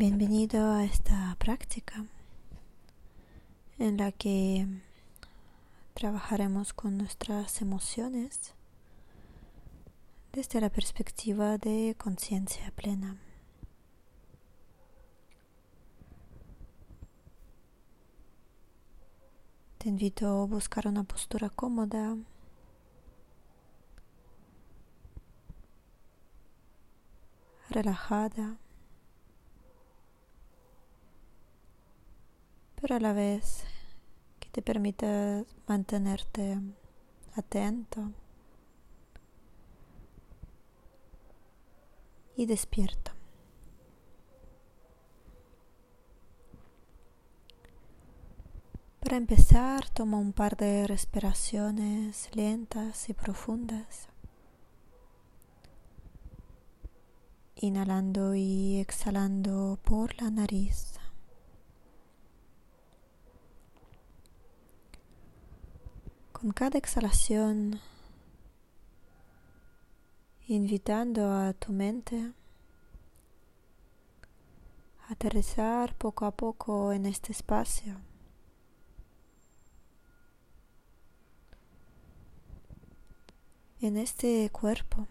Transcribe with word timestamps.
Bienvenido 0.00 0.70
a 0.74 0.84
esta 0.84 1.34
práctica 1.40 2.04
en 3.80 3.96
la 3.96 4.12
que 4.12 4.64
trabajaremos 5.92 6.72
con 6.72 6.96
nuestras 6.96 7.60
emociones 7.62 8.54
desde 10.30 10.60
la 10.60 10.70
perspectiva 10.70 11.58
de 11.58 11.96
conciencia 11.98 12.70
plena. 12.76 13.16
Te 19.78 19.88
invito 19.88 20.28
a 20.28 20.46
buscar 20.46 20.86
una 20.86 21.02
postura 21.02 21.50
cómoda. 21.50 22.16
relajada. 27.70 28.58
A 32.92 33.00
la 33.00 33.12
vez 33.12 33.64
que 34.40 34.48
te 34.48 34.62
permita 34.62 35.44
mantenerte 35.66 36.58
atento 37.34 38.12
y 42.36 42.46
despierto. 42.46 43.12
Para 49.00 49.16
empezar, 49.16 49.88
toma 49.90 50.18
un 50.18 50.32
par 50.32 50.56
de 50.56 50.86
respiraciones 50.86 52.28
lentas 52.34 53.08
y 53.08 53.14
profundas, 53.14 54.08
inhalando 57.56 58.34
y 58.34 58.78
exhalando 58.78 59.78
por 59.82 60.20
la 60.20 60.30
nariz. 60.30 60.97
Con 66.40 66.52
cada 66.52 66.78
exhalación, 66.78 67.80
invitando 70.46 71.32
a 71.32 71.52
tu 71.52 71.72
mente 71.72 72.32
a 75.08 75.12
aterrizar 75.12 75.96
poco 75.96 76.26
a 76.26 76.30
poco 76.30 76.92
en 76.92 77.06
este 77.06 77.32
espacio. 77.32 77.96
En 83.80 83.96
este 83.96 84.48
cuerpo. 84.50 85.08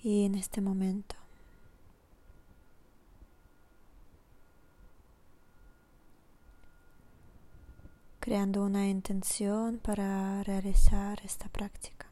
Y 0.00 0.26
en 0.26 0.36
este 0.36 0.60
momento. 0.60 1.25
Creando 8.26 8.64
una 8.64 8.88
intención 8.88 9.78
para 9.78 10.42
realizar 10.42 11.20
esta 11.24 11.48
práctica. 11.48 12.10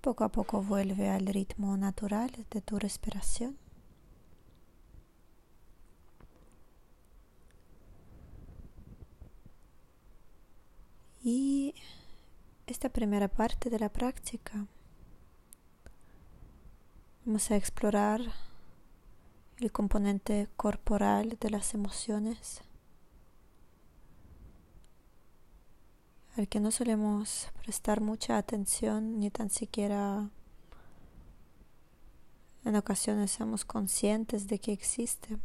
Poco 0.00 0.24
a 0.24 0.28
poco 0.28 0.60
vuelve 0.60 1.08
al 1.08 1.26
ritmo 1.26 1.76
natural 1.76 2.32
de 2.50 2.60
tu 2.60 2.76
respiración. 2.76 3.56
Y 11.22 11.76
esta 12.66 12.88
primera 12.88 13.28
parte 13.28 13.70
de 13.70 13.78
la 13.78 13.88
práctica 13.88 14.66
Vamos 17.26 17.50
a 17.50 17.56
explorar 17.56 18.20
el 19.58 19.72
componente 19.72 20.48
corporal 20.56 21.36
de 21.40 21.50
las 21.50 21.74
emociones, 21.74 22.62
al 26.36 26.46
que 26.46 26.60
no 26.60 26.70
solemos 26.70 27.48
prestar 27.64 28.00
mucha 28.00 28.38
atención 28.38 29.18
ni 29.18 29.32
tan 29.32 29.50
siquiera 29.50 30.30
en 32.64 32.76
ocasiones 32.76 33.32
somos 33.32 33.64
conscientes 33.64 34.46
de 34.46 34.60
que 34.60 34.72
existe. 34.72 35.36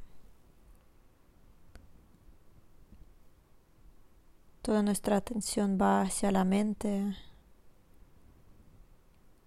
Toda 4.62 4.84
nuestra 4.84 5.18
atención 5.18 5.80
va 5.82 6.04
hacia 6.04 6.32
la 6.32 6.44
mente, 6.44 7.18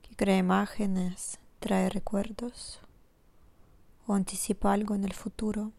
que 0.02 0.16
crea 0.16 0.36
imágenes, 0.36 1.38
trae 1.64 1.88
recuerdos 1.88 2.78
o 4.06 4.12
anticipa 4.12 4.74
algo 4.74 4.94
en 4.94 5.04
el 5.04 5.14
futuro. 5.14 5.72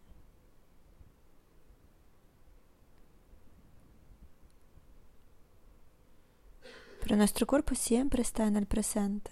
Pero 7.00 7.14
nuestro 7.14 7.46
cuerpo 7.46 7.76
siempre 7.76 8.20
está 8.20 8.48
en 8.48 8.56
el 8.56 8.66
presente. 8.66 9.30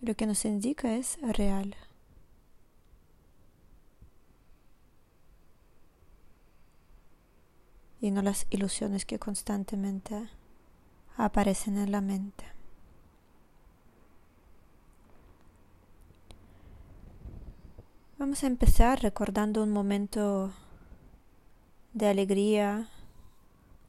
lo 0.00 0.14
que 0.14 0.26
nos 0.26 0.44
indica 0.44 0.96
es 0.96 1.18
real. 1.20 1.76
Y 8.00 8.10
no 8.10 8.22
las 8.22 8.46
ilusiones 8.50 9.04
que 9.04 9.18
constantemente 9.18 10.28
aparecen 11.16 11.76
en 11.76 11.92
la 11.92 12.00
mente. 12.00 12.44
Vamos 18.20 18.44
a 18.44 18.46
empezar 18.46 19.02
recordando 19.02 19.62
un 19.62 19.70
momento 19.70 20.52
de 21.94 22.06
alegría 22.06 22.88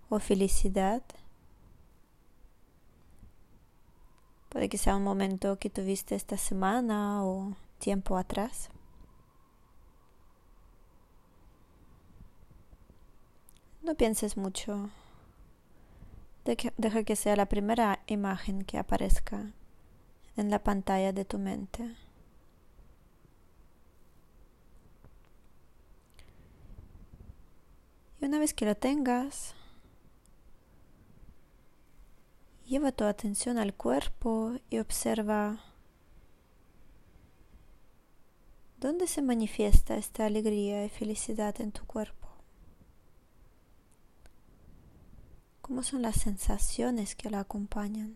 o 0.09 0.19
felicidad. 0.19 1.03
Puede 4.49 4.69
que 4.69 4.77
sea 4.77 4.95
un 4.95 5.03
momento 5.03 5.59
que 5.59 5.69
tuviste 5.69 6.15
esta 6.15 6.37
semana 6.37 7.23
o 7.25 7.55
tiempo 7.79 8.17
atrás. 8.17 8.70
No 13.81 13.95
pienses 13.95 14.37
mucho. 14.37 14.89
Deja 16.45 17.03
que 17.03 17.15
sea 17.15 17.35
la 17.35 17.47
primera 17.47 18.03
imagen 18.07 18.63
que 18.63 18.77
aparezca 18.77 19.53
en 20.37 20.49
la 20.49 20.63
pantalla 20.63 21.13
de 21.13 21.25
tu 21.25 21.39
mente. 21.39 21.95
Y 28.19 28.25
una 28.25 28.39
vez 28.39 28.53
que 28.53 28.65
lo 28.65 28.75
tengas, 28.75 29.55
lleva 32.65 32.91
tu 32.91 33.03
atención 33.03 33.57
al 33.57 33.73
cuerpo 33.73 34.53
y 34.69 34.77
observa 34.77 35.59
dónde 38.77 39.07
se 39.07 39.21
manifiesta 39.21 39.97
esta 39.97 40.25
alegría 40.25 40.85
y 40.85 40.89
felicidad 40.89 41.59
en 41.61 41.71
tu 41.71 41.85
cuerpo. 41.85 42.20
¿Cómo 45.61 45.83
son 45.83 46.01
las 46.01 46.15
sensaciones 46.15 47.15
que 47.15 47.29
la 47.29 47.41
acompañan? 47.41 48.15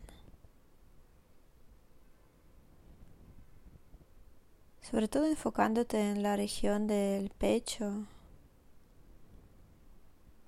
Sobre 4.81 5.08
todo 5.08 5.25
enfocándote 5.25 6.12
en 6.12 6.22
la 6.22 6.36
región 6.36 6.88
del 6.88 7.30
pecho, 7.30 8.06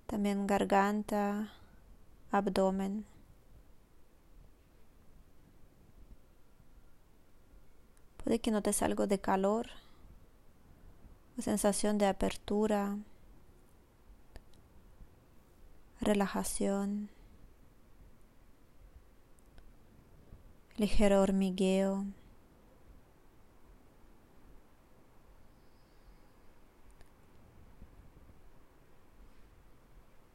también 0.07 0.47
garganta, 0.47 1.53
abdomen. 2.31 3.05
Puede 8.23 8.39
que 8.39 8.51
notes 8.51 8.81
algo 8.81 9.07
de 9.07 9.19
calor 9.19 9.67
o 11.37 11.41
sensación 11.41 11.97
de 11.97 12.07
apertura 12.07 12.97
relajación, 16.07 17.09
ligero 20.77 21.21
hormigueo. 21.21 22.05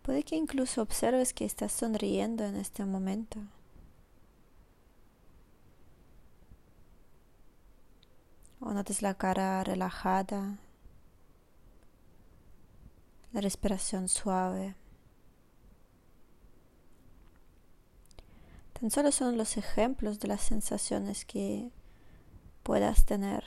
Puede 0.02 0.24
que 0.24 0.36
incluso 0.36 0.82
observes 0.82 1.32
que 1.32 1.44
estás 1.44 1.72
sonriendo 1.72 2.44
en 2.44 2.56
este 2.56 2.84
momento. 2.84 3.40
O 8.60 8.72
notes 8.72 9.00
la 9.00 9.14
cara 9.14 9.62
relajada, 9.64 10.58
la 13.32 13.40
respiración 13.40 14.08
suave. 14.08 14.76
Tan 18.82 18.90
solo 18.90 19.12
son 19.12 19.38
los 19.38 19.56
ejemplos 19.56 20.18
de 20.18 20.26
las 20.26 20.40
sensaciones 20.40 21.24
que 21.24 21.70
puedas 22.64 23.04
tener. 23.04 23.44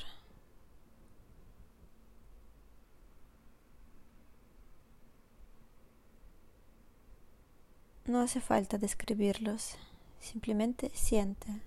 No 8.06 8.22
hace 8.22 8.40
falta 8.40 8.78
describirlos, 8.78 9.76
simplemente 10.22 10.90
siente. 10.94 11.62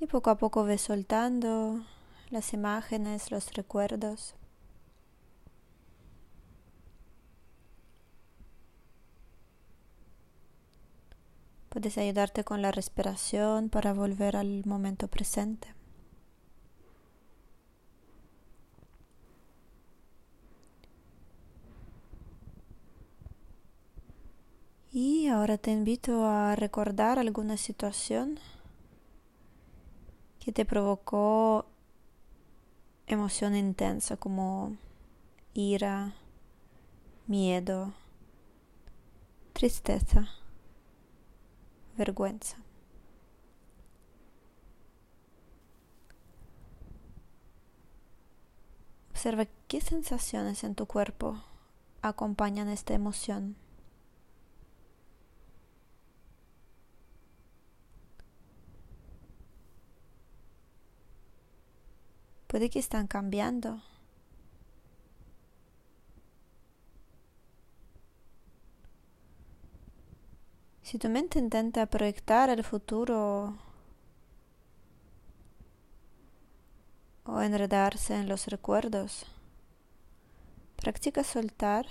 Y 0.00 0.08
poco 0.08 0.30
a 0.30 0.36
poco 0.36 0.64
ve 0.64 0.78
soltando 0.78 1.86
las 2.30 2.52
imágenes, 2.54 3.30
los 3.30 3.54
recuerdos. 3.54 4.34
Puedes 11.72 11.96
ayudarte 11.96 12.44
con 12.44 12.60
la 12.60 12.70
respiración 12.70 13.70
para 13.70 13.94
volver 13.94 14.36
al 14.36 14.62
momento 14.66 15.08
presente. 15.08 15.68
Y 24.92 25.28
ahora 25.28 25.56
te 25.56 25.70
invito 25.70 26.26
a 26.26 26.54
recordar 26.56 27.18
alguna 27.18 27.56
situación 27.56 28.38
que 30.44 30.52
te 30.52 30.66
provocó 30.66 31.64
emoción 33.06 33.56
intensa 33.56 34.18
como 34.18 34.76
ira, 35.54 36.12
miedo, 37.26 37.94
tristeza, 39.54 40.28
vergüenza. 41.96 42.56
Observa 49.10 49.46
qué 49.68 49.80
sensaciones 49.80 50.64
en 50.64 50.74
tu 50.74 50.86
cuerpo 50.86 51.40
acompañan 52.02 52.68
esta 52.68 52.94
emoción. 52.94 53.56
Puede 62.48 62.68
que 62.68 62.80
están 62.80 63.06
cambiando. 63.06 63.80
Si 70.92 70.98
tu 70.98 71.08
mente 71.08 71.38
intenta 71.38 71.86
proyectar 71.86 72.50
el 72.50 72.62
futuro 72.62 73.56
o 77.24 77.40
enredarse 77.40 78.14
en 78.14 78.28
los 78.28 78.46
recuerdos, 78.48 79.24
practica 80.76 81.24
soltar 81.24 81.86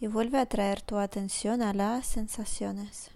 y 0.00 0.06
vuelve 0.06 0.38
a 0.38 0.46
traer 0.46 0.80
tu 0.80 0.96
atención 0.96 1.60
a 1.60 1.74
las 1.74 2.06
sensaciones. 2.06 3.10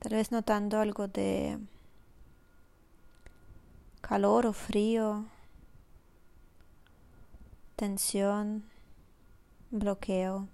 Tal 0.00 0.14
vez 0.14 0.32
notando 0.32 0.80
algo 0.80 1.06
de 1.06 1.60
calor 4.00 4.46
o 4.46 4.52
frío, 4.52 5.26
tensión, 7.76 8.64
bloqueo. 9.70 10.48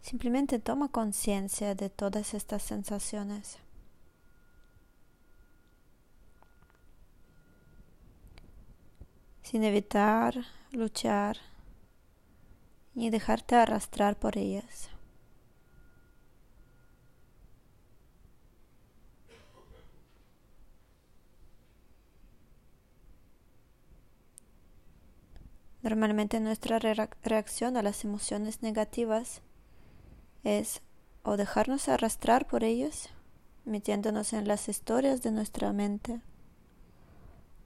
Simplemente 0.00 0.58
toma 0.58 0.88
conciencia 0.88 1.74
de 1.74 1.90
todas 1.90 2.34
estas 2.34 2.62
sensaciones. 2.62 3.58
Sin 9.42 9.64
evitar 9.64 10.44
luchar 10.70 11.38
ni 12.94 13.10
dejarte 13.10 13.56
arrastrar 13.56 14.18
por 14.18 14.38
ellas. 14.38 14.91
Normalmente 25.82 26.38
nuestra 26.38 26.78
reacción 26.78 27.76
a 27.76 27.82
las 27.82 28.04
emociones 28.04 28.62
negativas 28.62 29.42
es 30.44 30.80
o 31.24 31.36
dejarnos 31.36 31.88
arrastrar 31.88 32.46
por 32.46 32.62
ellas, 32.62 33.10
metiéndonos 33.64 34.32
en 34.32 34.46
las 34.46 34.68
historias 34.68 35.22
de 35.22 35.32
nuestra 35.32 35.72
mente, 35.72 36.20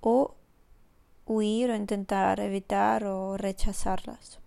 o 0.01 0.35
huir 1.27 1.71
o 1.71 1.77
intentar 1.77 2.41
evitar 2.41 3.05
o 3.05 3.37
rechazarlas. 3.37 4.41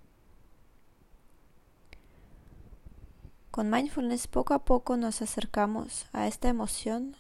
Con 3.52 3.70
mindfulness 3.70 4.28
poco 4.28 4.56
a 4.56 4.66
poco 4.66 4.98
nos 4.98 5.22
acercamos 5.22 6.08
a 6.12 6.28
esta 6.28 6.50
emoción 6.50 7.16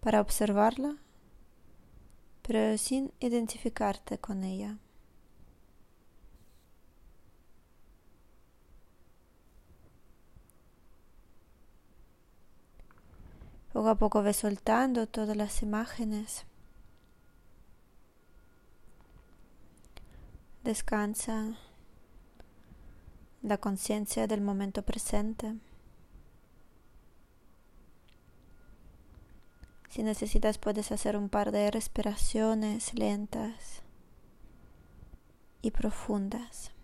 para 0.00 0.20
observarla, 0.20 0.96
pero 2.42 2.76
sin 2.78 3.12
identificarte 3.20 4.18
con 4.18 4.42
ella. 4.42 4.78
Poco 13.76 13.90
a 13.90 13.94
poco 13.94 14.22
ve 14.22 14.32
soltando 14.32 15.06
todas 15.06 15.36
las 15.36 15.62
imágenes. 15.62 16.46
Descansa 20.64 21.58
la 23.42 23.58
conciencia 23.58 24.26
del 24.26 24.40
momento 24.40 24.80
presente. 24.80 25.56
Si 29.90 30.02
necesitas 30.02 30.56
puedes 30.56 30.90
hacer 30.90 31.14
un 31.14 31.28
par 31.28 31.52
de 31.52 31.70
respiraciones 31.70 32.94
lentas 32.94 33.82
y 35.60 35.70
profundas. 35.70 36.75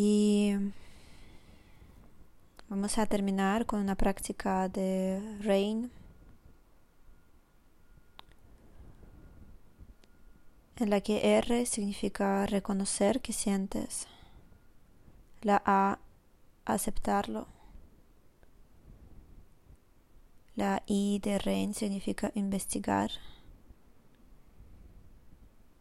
Y 0.00 0.54
vamos 2.68 2.98
a 2.98 3.06
terminar 3.06 3.66
con 3.66 3.80
una 3.80 3.96
práctica 3.96 4.68
de 4.68 5.20
RAIN 5.40 5.90
en 10.76 10.90
la 10.90 11.00
que 11.00 11.36
R 11.38 11.66
significa 11.66 12.46
reconocer 12.46 13.20
que 13.20 13.32
sientes, 13.32 14.06
la 15.42 15.60
A 15.66 15.98
aceptarlo, 16.64 17.48
la 20.54 20.84
I 20.86 21.18
de 21.18 21.40
REIN 21.40 21.74
significa 21.74 22.30
investigar. 22.36 23.10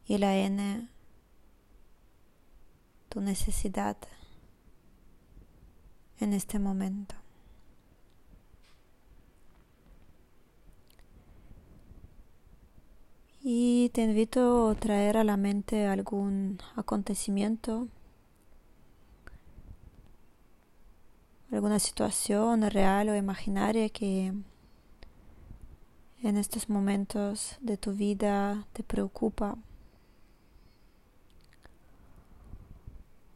Y 0.07 0.17
la 0.17 0.35
N 0.37 0.96
tu 3.17 3.21
necesidad 3.23 3.97
en 6.19 6.33
este 6.33 6.59
momento. 6.59 7.15
Y 13.41 13.89
te 13.89 14.03
invito 14.03 14.69
a 14.69 14.75
traer 14.75 15.17
a 15.17 15.23
la 15.23 15.35
mente 15.35 15.87
algún 15.87 16.59
acontecimiento, 16.75 17.87
alguna 21.51 21.79
situación 21.79 22.69
real 22.69 23.09
o 23.09 23.15
imaginaria 23.15 23.89
que 23.89 24.31
en 26.21 26.37
estos 26.37 26.69
momentos 26.69 27.57
de 27.61 27.77
tu 27.77 27.93
vida 27.93 28.67
te 28.73 28.83
preocupa. 28.83 29.57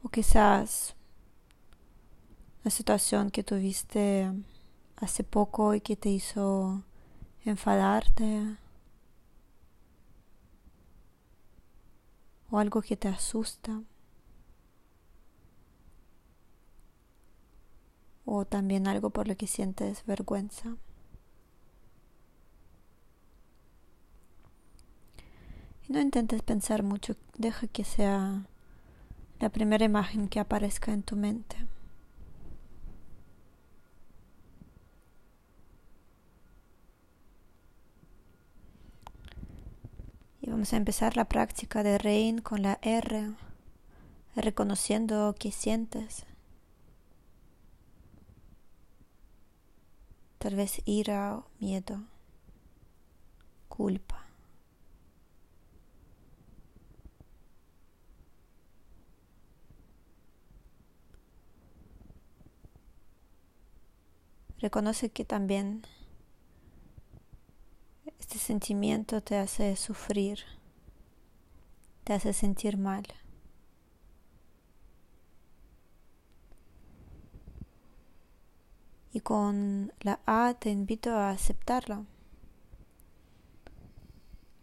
O 0.04 0.10
quizás 0.10 0.96
una 2.64 2.72
situación 2.72 3.32
que 3.32 3.44
tuviste 3.44 4.32
hace 4.98 5.24
poco 5.24 5.74
y 5.74 5.82
que 5.82 5.96
te 5.96 6.10
hizo 6.10 6.84
enfadarte. 7.46 8.58
O 12.50 12.60
algo 12.60 12.82
que 12.82 12.98
te 12.98 13.08
asusta. 13.08 13.82
O 18.26 18.46
también 18.46 18.88
algo 18.88 19.10
por 19.10 19.28
lo 19.28 19.36
que 19.36 19.48
sientes 19.48 20.06
vergüenza. 20.06 20.76
Y 25.88 25.94
no 25.94 26.00
intentes 26.00 26.42
pensar 26.44 26.84
mucho, 26.84 27.16
deja 27.38 27.68
que 27.68 27.84
sea 27.84 28.46
la 29.42 29.50
primera 29.50 29.84
imagen 29.84 30.28
que 30.28 30.40
aparezca 30.40 30.94
en 30.94 31.02
tu 31.02 31.16
mente. 31.16 31.58
Y 40.42 40.50
vamos 40.50 40.72
a 40.74 40.78
empezar 40.78 41.18
la 41.18 41.26
práctica 41.26 41.82
de 41.82 41.98
Rein 41.98 42.40
con 42.40 42.62
la 42.62 42.78
R, 42.84 43.34
reconociendo 44.36 45.36
que 45.38 45.52
sientes. 45.52 46.26
Tal 50.38 50.56
vez 50.56 50.82
ira 50.86 51.44
miedo, 51.60 52.04
culpa. 53.70 54.21
Reconoce 64.62 65.10
que 65.10 65.26
también 65.26 65.82
este 68.20 68.38
sentimiento 68.38 69.20
te 69.22 69.36
hace 69.38 69.76
sufrir, 69.76 70.40
te 72.04 72.14
hace 72.14 72.32
sentir 72.32 72.78
mal. 72.78 73.08
Y 79.12 79.22
con 79.22 79.92
la 80.02 80.20
A 80.28 80.54
te 80.54 80.70
invito 80.70 81.10
a 81.10 81.32
aceptarla. 81.32 82.06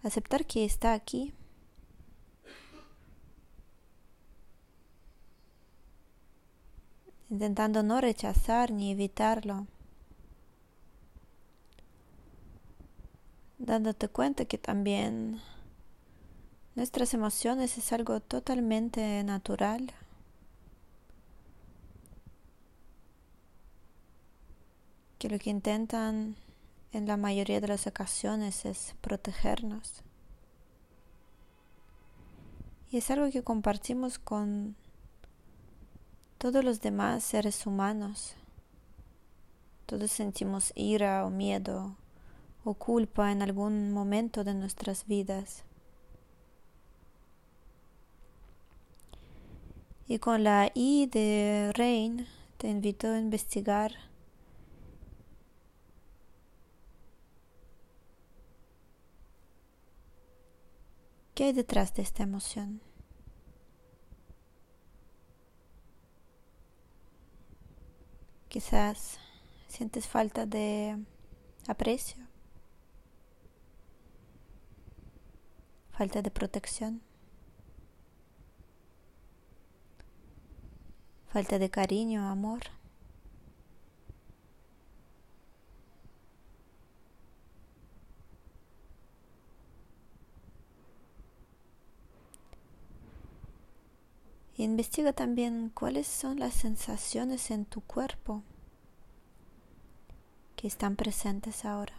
Aceptar 0.05 0.47
que 0.47 0.65
está 0.65 0.93
aquí. 0.93 1.35
Intentando 7.29 7.83
no 7.83 8.01
rechazar 8.01 8.71
ni 8.71 8.93
evitarlo. 8.93 9.67
Dándote 13.69 14.09
cuenta 14.09 14.47
que 14.47 14.57
también 14.57 15.43
nuestras 16.75 17.13
emociones 17.13 17.77
es 17.77 17.93
algo 17.93 18.21
totalmente 18.21 19.23
natural. 19.25 19.93
Que 25.19 25.29
lo 25.29 25.39
que 25.39 25.51
intentan 25.51 26.37
en 26.93 27.07
la 27.07 27.19
mayoría 27.19 27.61
de 27.61 27.69
las 27.69 27.87
ocasiones 27.87 28.65
es 28.65 28.95
protegernos. 29.03 30.03
Y 32.91 32.97
es 32.97 33.11
algo 33.11 33.31
que 33.31 33.43
compartimos 33.43 34.19
con 34.19 34.77
todos 36.39 36.65
los 36.65 36.81
demás 36.81 37.23
seres 37.23 37.67
humanos. 37.67 38.35
Todos 39.85 40.11
sentimos 40.11 40.73
ira 40.75 41.27
o 41.27 41.31
miedo 41.31 41.97
o 42.69 42.75
culpa 42.75 43.33
en 43.33 43.41
algún 43.41 43.93
momento 43.93 44.45
de 44.45 44.53
nuestras 44.53 45.07
vidas. 45.07 45.65
Y 50.07 50.19
con 50.19 50.45
la 50.45 50.71
I 50.75 51.07
de 51.07 51.73
Rain 51.75 52.27
te 52.59 52.69
invito 52.69 53.09
a 53.09 53.19
investigar 53.19 53.93
qué 61.35 61.45
hay 61.45 61.53
detrás 61.55 61.95
de 61.95 62.03
esta 62.03 62.23
emoción. 62.23 62.83
Quizás 68.51 69.19
sientes 69.69 70.07
falta 70.07 70.45
de 70.45 70.99
aprecio. 71.67 72.28
Falta 75.99 76.23
de 76.23 76.31
protección, 76.31 77.03
falta 81.27 81.59
de 81.59 81.71
cariño, 81.71 82.29
amor. 82.29 82.61
Investiga 94.57 95.13
también 95.13 95.73
cuáles 95.75 96.07
son 96.07 96.39
las 96.39 96.55
sensaciones 96.55 97.51
en 97.51 97.65
tu 97.65 97.81
cuerpo 97.81 98.45
que 100.55 100.69
están 100.69 100.95
presentes 100.95 101.65
ahora. 101.65 101.95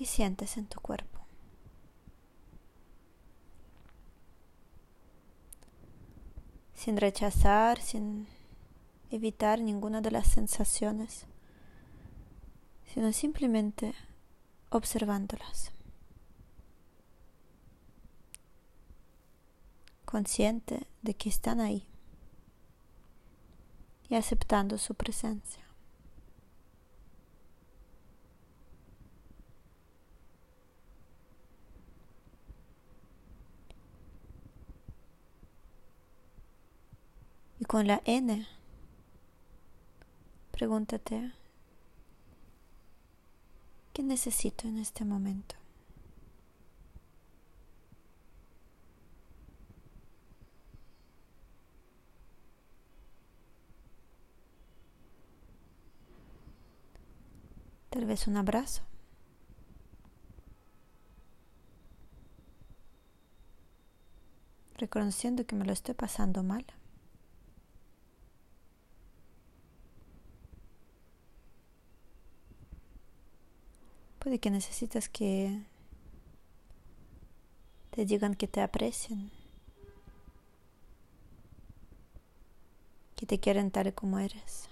¿Qué 0.00 0.06
sientes 0.06 0.56
en 0.56 0.64
tu 0.64 0.80
cuerpo? 0.80 1.20
Sin 6.72 6.96
rechazar, 6.96 7.78
sin 7.82 8.26
evitar 9.10 9.60
ninguna 9.60 10.00
de 10.00 10.10
las 10.10 10.26
sensaciones, 10.26 11.26
sino 12.86 13.12
simplemente 13.12 13.94
observándolas. 14.70 15.70
Consciente 20.06 20.86
de 21.02 21.12
que 21.12 21.28
están 21.28 21.60
ahí 21.60 21.86
y 24.08 24.14
aceptando 24.14 24.78
su 24.78 24.94
presencia. 24.94 25.70
Y 37.59 37.59
con 37.70 37.86
la 37.86 38.02
N, 38.04 38.48
pregúntate, 40.50 41.30
¿qué 43.92 44.02
necesito 44.02 44.66
en 44.66 44.76
este 44.78 45.04
momento? 45.04 45.54
Tal 57.90 58.04
vez 58.04 58.26
un 58.26 58.36
abrazo. 58.36 58.82
Reconociendo 64.76 65.46
que 65.46 65.54
me 65.54 65.64
lo 65.64 65.72
estoy 65.72 65.94
pasando 65.94 66.42
mal. 66.42 66.66
Puede 74.20 74.38
que 74.38 74.50
necesitas 74.50 75.08
que 75.08 75.62
te 77.90 78.04
digan 78.04 78.34
que 78.34 78.46
te 78.46 78.60
aprecian, 78.60 79.30
que 83.16 83.24
te 83.24 83.40
quieren 83.40 83.70
tal 83.70 83.94
como 83.94 84.18
eres. 84.18 84.68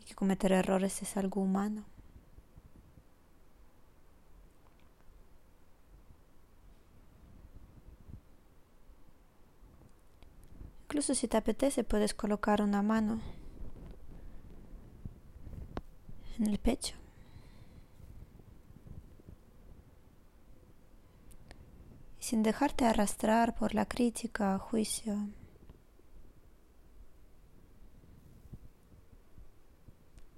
Y 0.00 0.04
que 0.04 0.16
cometer 0.16 0.50
errores 0.50 1.00
es 1.00 1.16
algo 1.16 1.40
humano. 1.40 1.84
Incluso 10.86 11.14
si 11.14 11.28
te 11.28 11.36
apetece 11.36 11.84
puedes 11.84 12.14
colocar 12.14 12.62
una 12.62 12.82
mano 12.82 13.20
en 16.38 16.46
el 16.46 16.58
pecho. 16.58 16.94
Y 22.20 22.22
sin 22.24 22.42
dejarte 22.42 22.84
arrastrar 22.86 23.54
por 23.54 23.74
la 23.74 23.86
crítica, 23.86 24.58
juicio. 24.58 25.28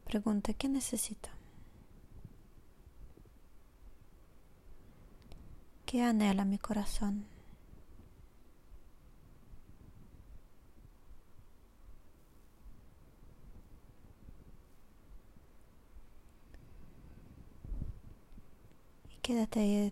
Pregunta, 0.05 0.53
¿qué 0.55 0.69
necesito? 0.69 1.29
¿Qué 5.85 6.03
anhela 6.03 6.45
mi 6.45 6.59
corazón? 6.59 7.26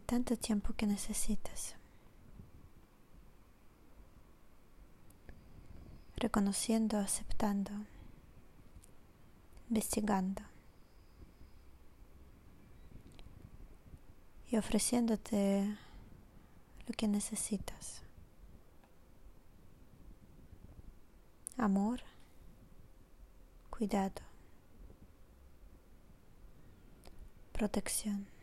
Tanto 0.04 0.36
tiempo 0.36 0.74
que 0.74 0.86
necesites. 0.86 1.74
Reconociendo, 6.16 6.98
aceptando, 6.98 7.72
investigando. 9.70 10.42
y 14.50 14.56
ofreciéndote 14.56 15.76
lo 16.86 16.94
que 16.94 17.08
necesitas. 17.08 18.02
Amor, 21.56 22.02
cuidado, 23.70 24.22
protección 27.52 28.33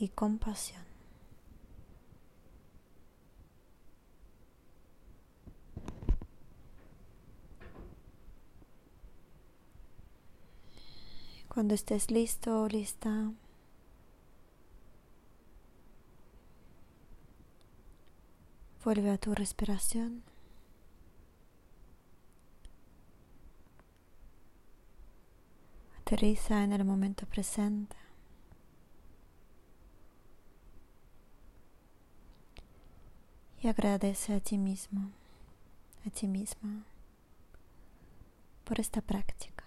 y 0.00 0.08
compasión. 0.08 0.82
Cuando 11.48 11.74
estés 11.74 12.10
listo 12.10 12.62
o 12.62 12.68
lista, 12.68 13.32
vuelve 18.82 19.10
a 19.10 19.18
tu 19.18 19.34
respiración. 19.34 20.22
Aterriza 25.98 26.64
en 26.64 26.72
el 26.72 26.84
momento 26.84 27.26
presente. 27.26 27.96
Y 33.62 33.68
agradece 33.68 34.34
a 34.34 34.40
ti 34.40 34.56
mismo, 34.56 35.10
a 36.06 36.10
ti 36.10 36.26
misma, 36.26 36.84
por 38.64 38.80
esta 38.80 39.02
práctica. 39.02 39.59